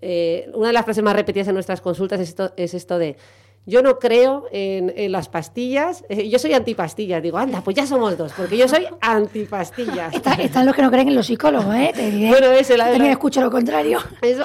[0.00, 3.16] eh, una de las frases más repetidas en nuestras consultas es esto, es esto de
[3.66, 6.04] yo no creo en, las pastillas.
[6.08, 7.20] Eh, yo soy antipastillas.
[7.20, 10.14] Digo, anda, pues ya somos dos, porque yo soy antipastillas.
[10.14, 11.90] están los que no creen en los psicólogos, ¿eh?
[11.92, 12.28] Te diré.
[12.28, 13.10] Bueno, ese la, la...
[13.10, 13.98] escucho lo contrario.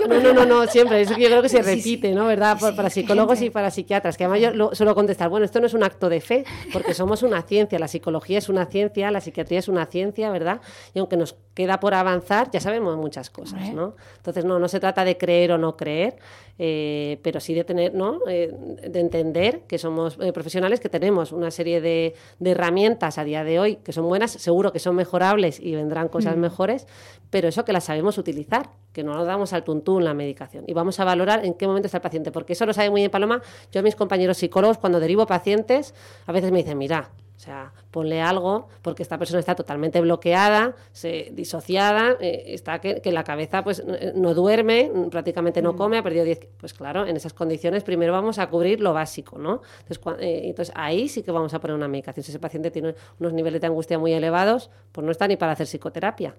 [0.09, 1.01] no, no, no, no, siempre.
[1.01, 2.25] Eso yo creo que se repite, ¿no?
[2.25, 2.57] ¿Verdad?
[2.75, 4.17] para psicólogos y para psiquiatras.
[4.17, 7.21] Que además yo suelo contestar, bueno, esto no es un acto de fe, porque somos
[7.21, 7.77] una ciencia.
[7.77, 10.61] La psicología es una ciencia, la psiquiatría es una ciencia, ¿verdad?
[10.95, 13.95] Y aunque nos queda por avanzar, ya sabemos muchas cosas, ¿no?
[14.17, 16.17] Entonces, no, no se trata de creer o no creer,
[16.57, 18.19] eh, pero sí de tener, ¿no?
[18.27, 18.53] Eh,
[18.87, 23.59] de entender que somos eh, profesionales, que tenemos una serie de, herramientas a día de
[23.59, 26.39] hoy que son buenas, seguro que son mejorables y vendrán cosas mm.
[26.39, 26.87] mejores,
[27.29, 30.65] pero eso que las sabemos utilizar, que no nos damos al tuntún la medicación.
[30.67, 33.01] Y vamos a valorar en qué momento está el paciente, porque eso lo sabe muy
[33.01, 33.41] bien Paloma.
[33.71, 35.93] Yo a mis compañeros psicólogos, cuando derivo pacientes,
[36.25, 37.09] a veces me dicen, mira,
[37.41, 43.01] o sea, ponle algo porque esta persona está totalmente bloqueada, se, disociada, eh, está que,
[43.11, 45.75] la cabeza pues no duerme, prácticamente no mm.
[45.75, 46.39] come, ha perdido 10...
[46.57, 49.63] Pues claro, en esas condiciones primero vamos a cubrir lo básico, ¿no?
[49.79, 52.23] Entonces, eh, entonces, ahí sí que vamos a poner una medicación.
[52.23, 55.53] Si ese paciente tiene unos niveles de angustia muy elevados, pues no está ni para
[55.53, 56.35] hacer psicoterapia.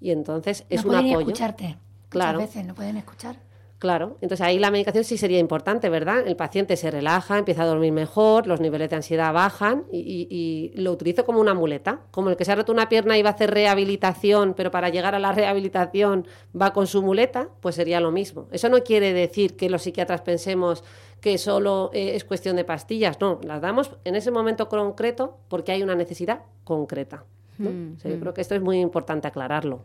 [0.00, 1.20] Y entonces es no un apoyo.
[1.20, 1.76] escucharte.
[2.08, 2.40] Claro.
[2.40, 3.36] Muchas veces no pueden escuchar.
[3.80, 6.26] Claro, entonces ahí la medicación sí sería importante, ¿verdad?
[6.26, 10.92] El paciente se relaja, empieza a dormir mejor, los niveles de ansiedad bajan y, lo
[10.92, 13.32] utilizo como una muleta, como el que se ha roto una pierna y va a
[13.32, 18.10] hacer rehabilitación, pero para llegar a la rehabilitación va con su muleta, pues sería lo
[18.10, 18.48] mismo.
[18.52, 20.84] Eso no quiere decir que los psiquiatras pensemos
[21.22, 25.72] que solo eh, es cuestión de pastillas, no, las damos en ese momento concreto porque
[25.72, 27.24] hay una necesidad concreta.
[27.56, 28.20] yo mm, mm.
[28.20, 29.84] creo que esto es muy importante aclararlo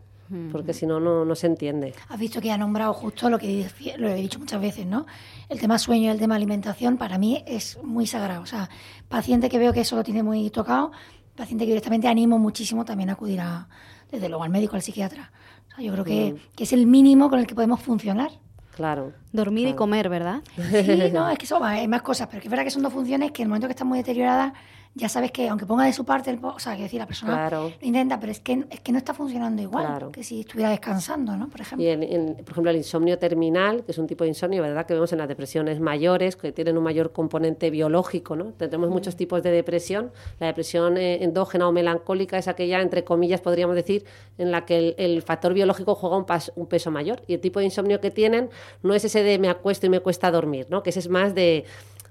[0.52, 1.94] porque si no, no se entiende.
[2.08, 5.06] Has visto que ha nombrado justo lo que lo he dicho muchas veces, ¿no?
[5.48, 8.42] El tema sueño y el tema alimentación para mí es muy sagrado.
[8.42, 8.68] O sea,
[9.08, 10.92] paciente que veo que eso lo tiene muy tocado,
[11.36, 13.68] paciente que directamente animo muchísimo también a acudir a,
[14.10, 15.30] desde luego al médico, al psiquiatra.
[15.78, 16.56] yo creo que, mm.
[16.56, 18.30] que es el mínimo con el que podemos funcionar.
[18.74, 19.12] Claro.
[19.32, 20.42] Dormir y comer, ¿verdad?
[20.56, 22.92] Sí, no, es que eso hay más cosas, pero que es verdad que son dos
[22.92, 24.52] funciones que en el momento que están muy deterioradas
[24.96, 27.50] ya sabes que aunque ponga de su parte, el, o sea, que decir, la persona
[27.50, 31.36] lo intenta, pero es que, es que no está funcionando igual que si estuviera descansando,
[31.36, 31.50] ¿no?
[31.50, 31.86] Por ejemplo.
[31.86, 34.86] Y por ejemplo, el insomnio terminal, que es un tipo de insomnio, ¿verdad?
[34.86, 38.54] Que vemos en las depresiones mayores, que tienen un mayor componente biológico, ¿no?
[38.54, 40.12] Tenemos muchos tipos de depresión.
[40.40, 44.06] La depresión eh, endógena o melancólica es aquella, entre comillas, podríamos decir,
[44.38, 47.22] en la que el, factor biológico juega un, un peso mayor.
[47.26, 48.48] Y el tipo de insomnio que tienen
[48.82, 50.82] no es ese de me acuesto y me cuesta dormir, ¿no?
[50.82, 51.66] Que ese es más de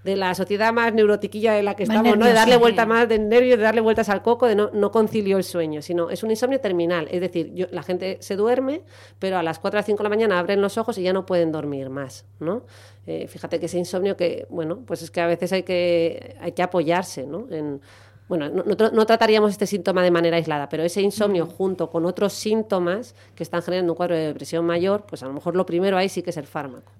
[0.05, 2.25] de la sociedad más neurotiquilla de la que estamos, ¿no?
[2.25, 5.37] de darle vuelta más de nervios, de darle vueltas al coco, de no, no concilio
[5.37, 7.07] el sueño, sino es un insomnio terminal.
[7.09, 8.83] Es decir, yo, la gente se duerme,
[9.17, 11.25] pero a las 4 o 5 de la mañana abren los ojos y ya no
[11.25, 12.23] pueden dormir más.
[12.39, 12.61] ¿no?
[13.07, 16.51] Eh, fíjate que ese insomnio que, bueno, pues es que a veces hay que, hay
[16.51, 17.47] que apoyarse ¿no?
[17.49, 17.81] en
[18.27, 23.13] bueno, no, trataríamos este síntoma de manera aislada, pero ese insomnio junto con otros síntomas
[23.35, 26.09] que están generando un cuadro de depresión mayor, pues a lo mejor lo primero ahí
[26.09, 26.91] sí que es el fármaco.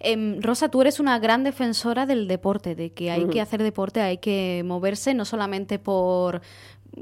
[0.00, 4.00] Em, Rosa, tú eres una gran defensora del deporte, de que hay que hacer deporte,
[4.00, 6.42] hay que moverse, no solamente por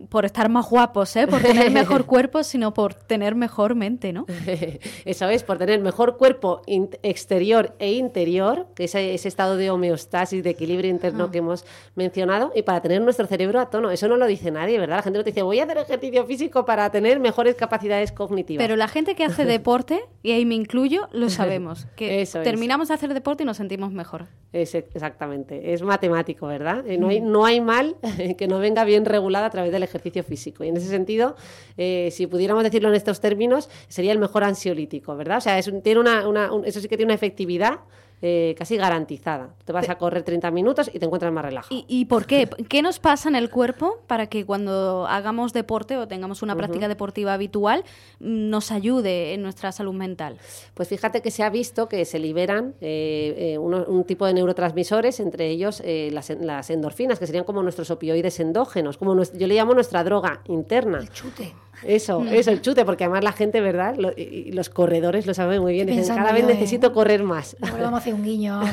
[0.09, 1.27] por estar más guapos, ¿eh?
[1.27, 4.27] por tener mejor cuerpo, sino por tener mejor mente, ¿no?
[5.05, 6.62] Eso es, por tener mejor cuerpo
[7.03, 11.31] exterior e interior, que es ese estado de homeostasis, de equilibrio interno ah.
[11.31, 13.90] que hemos mencionado, y para tener nuestro cerebro a tono.
[13.90, 14.96] Eso no lo dice nadie, ¿verdad?
[14.96, 18.62] La gente no te dice, voy a hacer ejercicio físico para tener mejores capacidades cognitivas.
[18.62, 22.94] Pero la gente que hace deporte, y ahí me incluyo, lo sabemos, que terminamos de
[22.94, 24.27] hacer deporte y nos sentimos mejor.
[24.53, 26.87] Es, exactamente, es matemático, ¿verdad?
[26.87, 27.96] Eh, no hay, no hay mal
[28.37, 30.64] que no venga bien regulada a través de el ejercicio físico.
[30.64, 31.34] Y en ese sentido,
[31.76, 35.38] eh, si pudiéramos decirlo en estos términos, sería el mejor ansiolítico, ¿verdad?
[35.38, 37.80] O sea, tiene una, eso sí que tiene una efectividad
[38.20, 39.50] eh, casi garantizada.
[39.64, 41.85] Te vas a correr 30 minutos y te encuentras más relajado.
[41.87, 42.48] ¿Y, por qué?
[42.68, 46.88] ¿Qué nos pasa en el cuerpo para que cuando hagamos deporte o tengamos una práctica
[46.88, 47.85] deportiva habitual
[48.18, 50.38] nos ayude en nuestra salud mental?
[50.74, 55.20] Pues fíjate que se ha visto que se liberan eh, eh, un tipo de neurotransmisores,
[55.20, 60.02] entre ellos las, endorfinas, que serían como nuestros opioides endógenos, como yo le llamo nuestra
[60.02, 60.98] droga interna.
[60.98, 61.54] El chute.
[61.82, 63.96] Eso, eso, el chute, porque además la gente, ¿verdad?
[64.16, 65.86] y los corredores lo saben muy bien.
[65.86, 67.56] Dicen, cada vez necesito correr más.
[67.60, 68.60] vamos a hacer un guiño.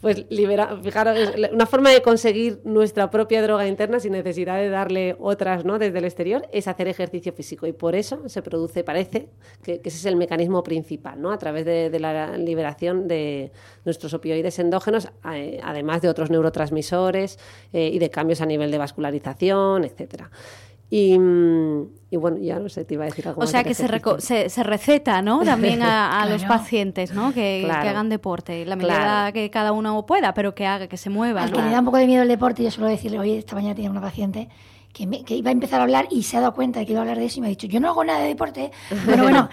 [0.00, 1.18] pues libera, fijaros,
[1.52, 5.78] una forma de conseguir nuestra propia droga interna sin necesidad de darle otras ¿no?
[5.78, 9.28] desde el exterior es hacer ejercicio físico y por eso se produce, parece
[9.62, 11.32] que, ese es el mecanismo principal, ¿no?
[11.32, 13.50] a través de, la liberación de
[13.84, 17.38] nuestros opioides endógenos, eh, además de otros neurotransmisores
[17.72, 20.30] eh, y de cambios a nivel de vascularización, etcétera.
[20.88, 23.42] Y, bueno, ya no sé, te iba a decir algo.
[23.42, 25.40] O sea que se, se, receta, ¿no?
[25.44, 27.32] También a, los pacientes, ¿no?
[27.32, 31.42] Que, hagan deporte, la medida que cada uno pueda, pero que haga, que se mueva.
[31.42, 33.54] Al que le da un poco de miedo el deporte, yo suelo decirle, oye, esta
[33.54, 34.48] mañana tenía una paciente
[34.96, 36.92] que, me- que iba a empezar a hablar y se ha dado cuenta de que
[36.92, 38.70] iba a hablar de eso y me ha dicho, yo no hago nada de deporte.
[39.04, 39.48] Bueno, bueno,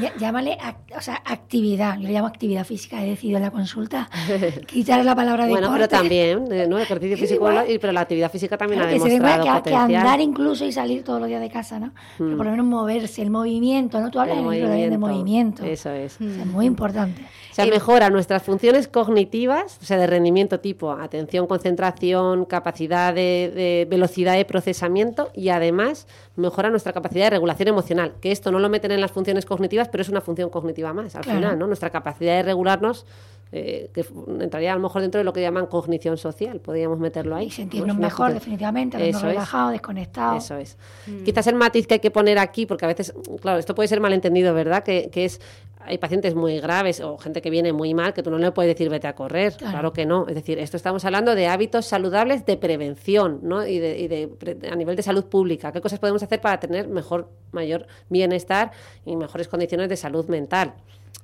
[0.00, 1.96] llá- llámale ac- o sea, actividad.
[1.98, 4.08] Yo le llamo actividad física, he decidido en la consulta
[4.66, 5.88] quitar la palabra Bueno, deporte.
[5.88, 6.78] pero también, eh, ¿no?
[6.78, 7.66] Ejercicio Es físico, igual.
[7.80, 9.96] pero la actividad física también Claro, ha que demostrado que, que potencial.
[10.06, 11.92] andar incluso y salir todos los días de casa, ¿no?
[12.16, 14.10] Pero por lo menos moverse, el movimiento, ¿no?
[14.10, 15.64] Tú hablas El en el libro también de movimiento.
[15.64, 16.14] Eso es.
[16.18, 17.22] O sea, es muy importante.
[17.50, 23.50] O sea, mejora nuestras funciones cognitivas, o sea, de rendimiento tipo atención, concentración, capacidad de,
[23.52, 24.44] de velocidad de
[24.78, 29.00] procesamiento y además mejora nuestra capacidad de regulación emocional, que esto no lo meten en
[29.00, 31.38] las funciones cognitivas, pero es una función cognitiva más al Claro.
[31.40, 31.66] final, ¿no?
[31.66, 33.04] Nuestra capacidad de regularnos,
[33.50, 34.04] eh, que
[34.40, 37.46] entraría a lo mejor dentro de lo que llaman cognición social, podríamos meterlo ahí.
[37.46, 37.54] Y ¿no?
[37.54, 39.28] sentirnos mejor, definitivamente, Eso vernos es.
[39.28, 40.44] relajados, desconectados.
[40.44, 40.76] Eso es.
[41.24, 44.00] Quizás el matiz que hay que poner aquí, porque a veces, claro, esto puede ser
[44.00, 44.82] malentendido, ¿verdad?
[44.84, 45.40] Que, que es,
[45.80, 48.74] hay pacientes muy graves o gente que viene muy mal que tú no le puedes
[48.74, 49.54] decir vete a correr.
[49.54, 49.92] Claro, Claro.
[49.92, 50.26] que no.
[50.28, 53.66] Es decir, esto estamos hablando de hábitos saludables de prevención, ¿no?
[53.66, 55.72] Y, de, y de a nivel de salud pública.
[55.72, 58.72] ¿Qué cosas podemos hacer para tener mejor, mayor bienestar
[59.04, 60.74] y mejores condiciones de salud mental?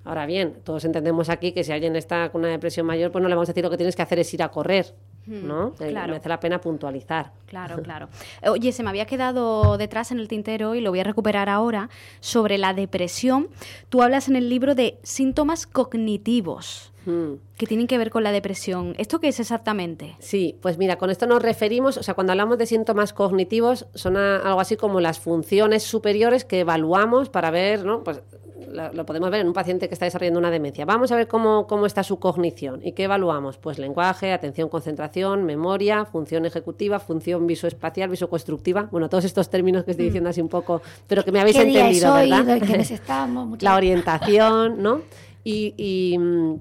[0.05, 3.29] Ahora bien, todos entendemos aquí que si alguien está con una depresión mayor, pues no
[3.29, 4.95] le vamos a decir lo que tienes que hacer es ir a correr,
[5.27, 5.69] ¿no?
[5.81, 6.09] Eh, claro.
[6.09, 7.33] Merece la pena puntualizar.
[7.47, 8.09] Claro, claro.
[8.47, 11.89] Oye, se me había quedado detrás en el tintero y lo voy a recuperar ahora
[12.21, 13.49] sobre la depresión.
[13.89, 17.35] Tú hablas en el libro de síntomas cognitivos Mm.
[17.59, 18.95] que tienen que ver con la depresión.
[18.97, 20.17] ¿Esto qué es exactamente?
[20.21, 24.17] Sí, pues mira, con esto nos referimos, o sea, cuando hablamos de síntomas cognitivos, son
[24.17, 28.03] a- algo así como las funciones superiores que evaluamos para ver, ¿no?
[28.05, 28.23] Pues
[28.67, 30.85] lo podemos ver en un paciente que está desarrollando una demencia.
[30.85, 32.81] Vamos a ver cómo, cómo está su cognición.
[32.83, 33.59] ¿Y qué evaluamos?
[33.59, 38.89] Pues lenguaje, atención, concentración, memoria, función ejecutiva, función visoespacial, visoconstructiva.
[38.91, 41.65] Bueno, todos estos términos que estoy diciendo así un poco, pero que me habéis ¿Qué
[41.65, 42.31] día es entendido, hoy?
[42.31, 43.59] ¿verdad?
[43.61, 45.01] La orientación, ¿no?
[45.45, 46.55] Y, y, mm,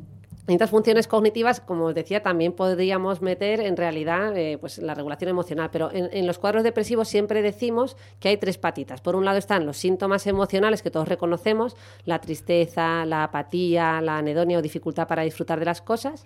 [0.45, 4.93] en estas funciones cognitivas, como os decía, también podríamos meter en realidad eh, pues la
[4.93, 8.99] regulación emocional, pero en, en los cuadros depresivos siempre decimos que hay tres patitas.
[8.99, 14.17] Por un lado están los síntomas emocionales que todos reconocemos, la tristeza, la apatía, la
[14.17, 16.25] anedonia o dificultad para disfrutar de las cosas,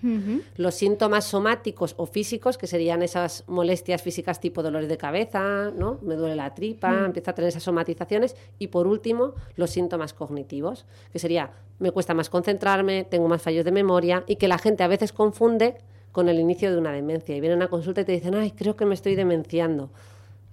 [0.55, 5.99] los síntomas somáticos o físicos, que serían esas molestias físicas tipo dolores de cabeza, ¿no?
[6.01, 8.35] Me duele la tripa, empieza a tener esas somatizaciones.
[8.57, 13.63] Y por último, los síntomas cognitivos, que sería me cuesta más concentrarme, tengo más fallos
[13.63, 15.77] de memoria y que la gente a veces confunde
[16.11, 17.35] con el inicio de una demencia.
[17.35, 19.89] Y vienen a consulta y te dicen, ay, creo que me estoy demenciando,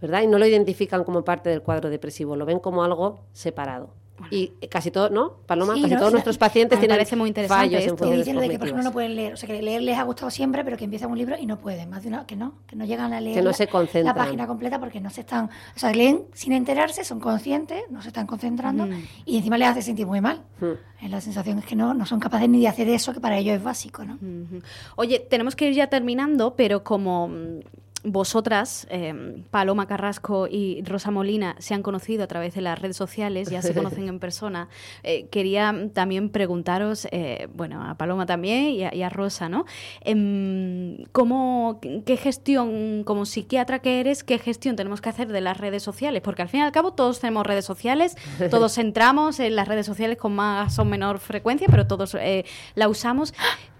[0.00, 0.22] ¿verdad?
[0.22, 3.90] Y no lo identifican como parte del cuadro depresivo, lo ven como algo separado.
[4.30, 5.34] Y casi todo, ¿no?
[5.46, 8.04] Paloma, Sí, casi no, todos o sea, nuestros pacientes tienen parece muy interesante fallos esto.
[8.04, 8.10] en
[8.40, 9.34] de que, por ejemplo, no pueden leer.
[9.34, 11.58] O sea, que leer les ha gustado siempre, pero que empiezan un libro y no
[11.58, 11.90] pueden.
[11.90, 14.16] Más de una, que no, que no llegan a leer Que no la- se concentran.
[14.16, 15.46] la página completa porque no se están.
[15.46, 18.88] O sea, leen sin enterarse, son conscientes, no se están concentrando
[19.24, 20.42] y encima les hace sentir muy mal.
[20.60, 20.64] Mm.
[21.04, 23.36] Eh, La sensación es que no, no son capaces ni de hacer eso, que para
[23.38, 24.14] ellos es básico, ¿no?
[24.14, 24.60] Ujú.
[24.96, 27.60] Oye, tenemos que ir ya terminando, pero como mm,
[28.04, 32.96] vosotras, eh, Paloma Carrasco y Rosa Molina, se han conocido a través de las redes
[32.96, 34.68] sociales, ya se conocen en persona,
[35.02, 39.64] eh, quería también preguntaros, eh, bueno, a Paloma también y a, y a Rosa, ¿no?
[40.02, 45.56] Em, ¿cómo, ¿Qué gestión, como psiquiatra que eres, qué gestión tenemos que hacer de las
[45.56, 46.22] redes sociales?
[46.22, 48.16] Porque al fin y al cabo todos tenemos redes sociales,
[48.50, 52.88] todos entramos en las redes sociales con más o menor frecuencia, pero todos eh, la
[52.88, 53.32] usamos.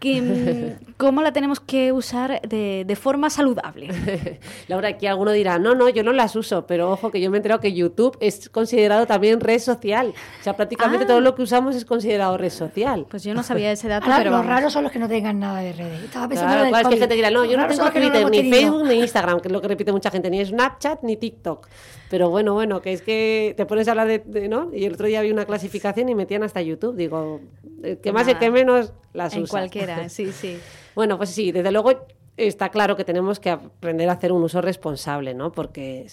[0.02, 3.88] Mm, ¿Cómo la tenemos que usar de, de forma saludable?
[4.68, 7.36] Laura, aquí alguno dirá, no, no, yo no las uso, pero ojo que yo me
[7.36, 10.14] he enterado que YouTube es considerado también red social.
[10.40, 11.08] O sea, prácticamente Ah.
[11.08, 13.06] todo lo que usamos es considerado red social.
[13.08, 15.60] Pues yo no sabía ese dato, pero los raros son los que no tengan nada
[15.60, 16.02] de redes.
[16.04, 17.84] Estaba pensando Claro, en el es que gente dirá, no, yo no tengo
[18.22, 18.50] no ni.
[18.50, 21.68] Facebook, ni Instagram, que es lo que repite mucha gente, ni Snapchat, ni TikTok.
[22.10, 24.70] Pero bueno, bueno, que es que te pones a hablar de, de- ¿no?
[24.72, 26.94] Y el otro día vi una clasificación y metían hasta YouTube.
[26.96, 27.40] Digo,
[28.02, 29.50] que más y que menos las En usas.
[29.50, 30.58] cualquiera, sí, sí.
[30.94, 34.60] Bueno, pues sí, desde luego está claro que tenemos que aprender a hacer un uso
[34.60, 35.52] responsable, ¿no?
[35.52, 36.06] Porque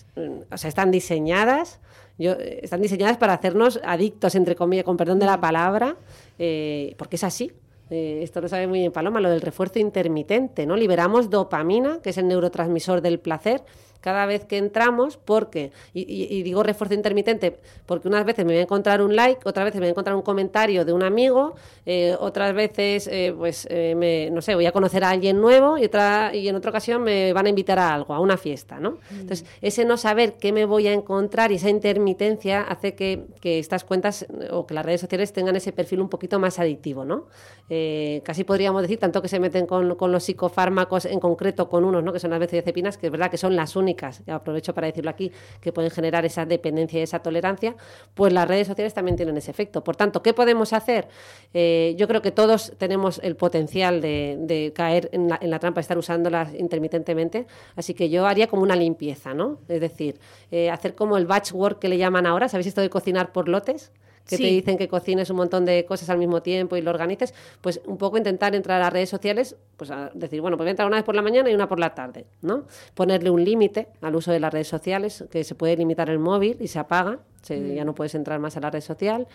[0.52, 1.80] o sea, están diseñadas,
[2.18, 5.96] yo, están diseñadas para hacernos adictos, entre comillas, con perdón de la palabra,
[6.38, 7.52] eh, porque es así.
[7.90, 10.78] Eh, esto lo sabe muy bien Paloma, lo del refuerzo intermitente, ¿no?
[10.78, 13.64] Liberamos dopamina, que es el neurotransmisor del placer,
[14.02, 18.52] cada vez que entramos, porque, y, y- y digo refuerzo intermitente, porque unas veces me
[18.54, 21.04] voy a encontrar un like, otras veces me voy a encontrar un comentario de un
[21.04, 21.54] amigo,
[21.86, 25.78] eh, otras veces, eh, pues, eh, me- no sé, voy a conocer a alguien nuevo
[25.78, 28.80] y, otra, y en otra ocasión me van a invitar a algo, a una fiesta,
[28.80, 28.98] ¿no?
[29.12, 33.60] Entonces, ese no saber qué me voy a encontrar y esa intermitencia hace que, que
[33.60, 37.28] estas cuentas o que las redes sociales tengan ese perfil un poquito más adictivo, ¿no?
[37.70, 41.86] Eh, casi podríamos decir, tanto que se meten con, con los psicofármacos, en concreto con
[41.86, 42.12] unos, ¿no?
[42.12, 43.91] Que son las benzodiazepinas, que es verdad que son las únicas
[44.28, 47.76] aprovecho para decirlo aquí, que pueden generar esa dependencia y esa tolerancia,
[48.14, 49.84] pues las redes sociales también tienen ese efecto.
[49.84, 51.08] Por tanto, ¿qué podemos hacer?
[51.54, 55.82] Eh, yo creo que todos tenemos el potencial de, caer en la, en la, trampa,
[55.82, 59.60] estar usándolas intermitentemente, así que yo haría como una limpieza, ¿no?
[59.68, 60.20] Es decir,
[60.52, 63.48] eh, hacer como el batch work que le llaman ahora, ¿sabéis esto de cocinar por
[63.48, 63.92] lotes?
[64.28, 67.34] Que te dicen que cocines un montón de cosas al mismo tiempo y lo organices,
[67.62, 70.70] pues un poco intentar entrar a las redes sociales, pues a decir, bueno, pues voy
[70.70, 72.66] a entrar una vez por la mañana y una por la tarde, ¿no?
[72.94, 76.58] Ponerle un límite al uso de las redes sociales, que se puede limitar el móvil
[76.60, 77.74] y se apaga, mm.
[77.74, 79.28] ya no puedes entrar más a la red social.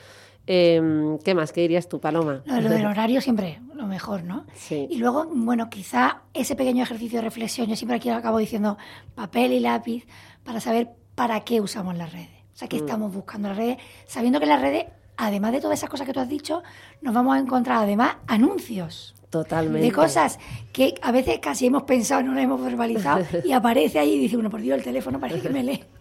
[0.47, 1.53] Em, ¿Qué más?
[1.53, 2.43] ¿Qué dirías tú, Paloma?
[2.47, 4.47] Lo, del horario siempre lo mejor, ¿no?
[4.55, 4.87] Sí.
[4.89, 8.79] Y luego, bueno, quizá ese pequeño ejercicio de reflexión, yo siempre aquí acabo diciendo
[9.15, 10.07] papel y lápiz
[10.45, 12.36] para saber para qué usamos las redes.
[12.57, 12.87] O sea, que mm.
[12.87, 14.87] estamos buscando las redes, sabiendo que en las redes,
[15.19, 16.63] además de todas esas cosas que tú has dicho,
[17.03, 19.15] nos vamos a encontrar además anuncios.
[19.29, 19.87] Totalmente.
[19.87, 20.39] De cosas
[20.73, 24.37] que a veces casi hemos pensado, no las hemos verbalizado, y aparece ahí y dice,
[24.37, 25.85] bueno, por Dios, el teléfono parece que me lee.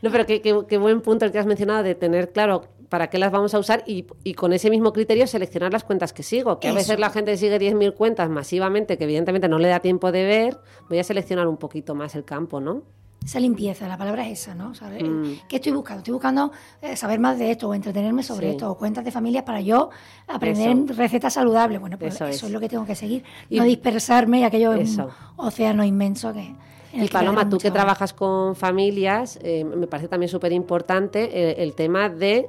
[0.00, 3.18] No, pero qué, qué, buen punto el que has mencionado de tener claro para qué
[3.18, 6.58] las vamos a usar y, y, con ese mismo criterio seleccionar las cuentas que sigo.
[6.58, 10.10] Que a veces la gente sigue 10.000 cuentas masivamente que evidentemente no le da tiempo
[10.10, 10.58] de ver.
[10.88, 12.84] Voy a seleccionar un poquito más el campo, ¿no?
[13.24, 14.70] Esa limpieza, la palabra es esa, ¿no?
[14.70, 15.40] Mm.
[15.48, 15.98] ¿Qué estoy buscando?
[15.98, 19.44] Estoy buscando eh, saber más de esto o entretenerme sobre esto o cuentas de familia
[19.44, 19.90] para yo
[20.26, 21.80] aprender recetas saludables.
[21.80, 22.42] Bueno, pues eso, es.
[22.50, 26.54] lo que tengo que seguir, no dispersarme y aquello es un océano inmenso que...
[26.90, 31.74] Y Paloma, tú que trabajas con familias, eh, me parece también súper importante eh, el,
[31.74, 32.48] tema de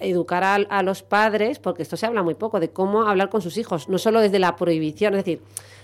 [0.00, 3.40] educar a, a, los padres, porque esto se habla muy poco, de cómo hablar con
[3.40, 5.42] sus hijos, no solo desde la prohibición, es decir,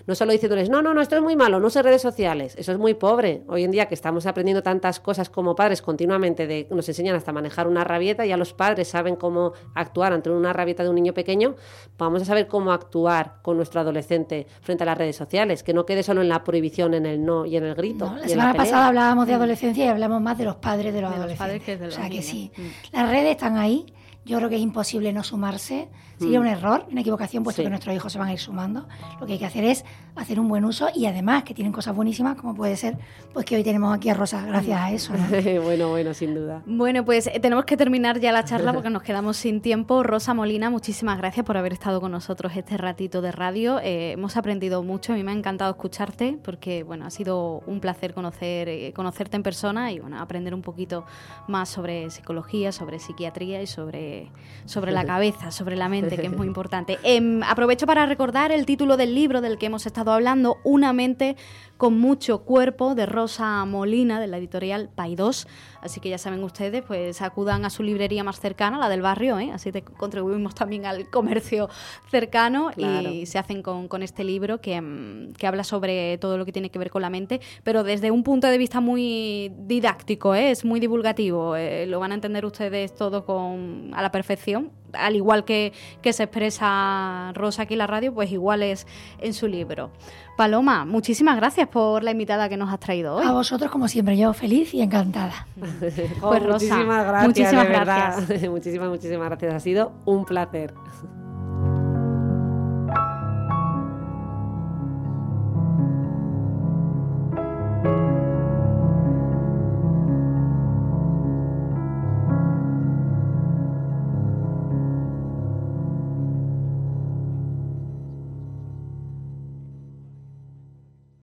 [0.09, 2.73] no solo diciéndoles, no, no, no, esto es muy malo, no use redes sociales, eso
[2.73, 3.43] es muy pobre.
[3.47, 7.31] Hoy en día que estamos aprendiendo tantas cosas como padres continuamente, de, nos enseñan hasta
[7.31, 11.13] manejar una rabieta, ya los padres saben cómo actuar ante una rabieta de un niño
[11.13, 11.57] pequeño,
[11.99, 15.85] vamos a saber cómo actuar con nuestro adolescente frente a las redes sociales, que no
[15.85, 18.11] quede solo en la prohibición, en el no y en el grito.
[18.19, 19.37] la semana pasada hablábamos de mm.
[19.37, 21.83] adolescencia y hablamos más de los padres de los adolescentes.
[21.83, 22.97] o sea que sí, mm.
[22.97, 23.85] las redes están ahí
[24.29, 25.89] yo creo que es imposible no sumarse.
[26.19, 26.43] Sería mm.
[26.43, 28.87] un error, una equivocación, puesto que nuestros hijos se van a ir sumando.
[29.21, 29.85] Lo que hay que hacer es
[30.17, 32.99] hacer un buen uso y además que tienen cosas buenísimas, como puede ser
[33.33, 35.13] pues que hoy tenemos aquí a Rosa, gracias a eso.
[35.63, 36.63] bueno, bueno, sin duda.
[36.67, 40.03] Bueno, pues eh, tenemos que terminar ya la charla porque nos quedamos sin tiempo.
[40.03, 43.79] Rosa Molina, muchísimas gracias por haber estado con nosotros este ratito de radio.
[43.81, 47.81] Eh, hemos aprendido mucho, a mí me ha encantado escucharte porque bueno, ha sido un
[47.81, 51.07] placer conocer, eh, conocerte en persona y bueno, aprender un poquito
[51.47, 54.18] más sobre psicología, sobre psiquiatría y sobre
[54.65, 56.99] sobre, la cabeza, sobre la mente, que es muy importante.
[57.03, 61.37] Em, aprovecho para recordar el título del libro del que hemos estado hablando, Una mente
[61.79, 65.47] con mucho cuerpo, de Rosa Molina, de la editorial Paidós.
[65.81, 69.39] Así que ya saben ustedes, pues acudan a su librería más cercana, la del barrio,
[69.39, 69.53] ¿eh?
[69.53, 71.69] así te contribuimos también al comercio
[72.11, 76.53] cercano y se hacen con, este libro que, mm, que, habla sobre todo lo que
[76.53, 80.51] tiene que ver con la mente, pero desde un punto de vista muy didáctico, ¿eh?
[80.51, 85.17] es muy divulgativo, eh, lo van a entender ustedes todo con, a la perfección, al
[85.17, 88.87] igual que, que se expresa Rosa aquí en la radio, pues igual es
[89.21, 89.91] en su libro.
[90.37, 93.27] Paloma, muchísimas gracias por la invitada que nos has traído hoy.
[93.27, 95.47] A vosotros, como siempre, yo feliz y encantada.
[96.21, 97.27] pues Rosa, muchísimas gracias.
[97.27, 98.51] Muchísimas gracias.
[98.51, 99.55] muchísimas, muchísimas gracias.
[99.55, 100.73] Ha sido un placer.